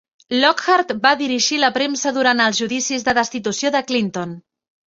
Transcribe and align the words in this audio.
Lockhart 0.35 0.93
va 1.03 1.11
dirigir 1.19 1.59
la 1.65 1.69
premsa 1.77 2.13
durant 2.17 2.43
els 2.49 2.63
judicis 2.63 3.07
de 3.11 3.15
destitució 3.19 3.75
de 3.77 3.87
Clinton. 3.93 4.35